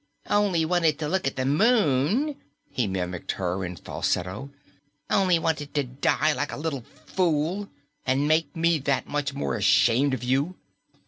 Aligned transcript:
"Only 0.31 0.65
wanted 0.65 0.97
to 0.97 1.07
look 1.07 1.27
at 1.27 1.35
the 1.35 1.45
Moon!" 1.45 2.35
he 2.71 2.87
mimicked 2.87 3.33
her 3.33 3.63
in 3.63 3.75
falsetto. 3.75 4.49
"Only 5.11 5.37
wanted 5.37 5.75
to 5.75 5.83
die 5.83 6.33
like 6.33 6.51
a 6.51 6.57
little 6.57 6.83
fool 7.05 7.69
and 8.03 8.27
make 8.27 8.55
me 8.55 8.79
that 8.79 9.07
much 9.07 9.35
more 9.35 9.55
ashamed 9.55 10.15
of 10.15 10.23
you!" 10.23 10.55